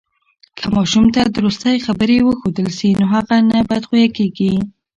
[0.57, 4.53] که ماشوم ته درستی خبرې وښودل سي، نو هغه نه بد خویه کیږي.